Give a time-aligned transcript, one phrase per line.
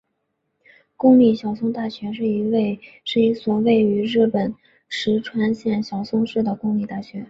[0.97, 2.25] 公立小松大学是
[3.21, 4.55] 一所位于日本
[4.89, 7.19] 石川县小松市的公立大学。